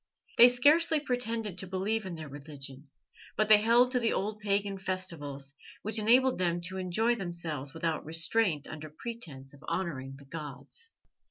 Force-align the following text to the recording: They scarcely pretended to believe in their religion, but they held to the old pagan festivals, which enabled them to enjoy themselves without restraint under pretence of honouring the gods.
They 0.39 0.49
scarcely 0.49 0.99
pretended 0.99 1.59
to 1.59 1.67
believe 1.67 2.07
in 2.07 2.15
their 2.15 2.27
religion, 2.27 2.87
but 3.37 3.49
they 3.49 3.57
held 3.61 3.91
to 3.91 3.99
the 3.99 4.13
old 4.13 4.39
pagan 4.39 4.79
festivals, 4.79 5.53
which 5.83 5.99
enabled 5.99 6.39
them 6.39 6.59
to 6.69 6.77
enjoy 6.77 7.13
themselves 7.13 7.75
without 7.75 8.03
restraint 8.03 8.67
under 8.67 8.89
pretence 8.89 9.53
of 9.53 9.61
honouring 9.67 10.15
the 10.17 10.25
gods. 10.25 10.95